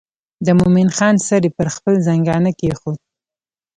د 0.45 0.47
مومن 0.59 0.87
خان 0.97 1.15
سر 1.27 1.41
یې 1.47 1.51
پر 1.57 1.67
خپل 1.75 1.93
زنګانه 2.07 2.51
کېښود. 2.59 2.99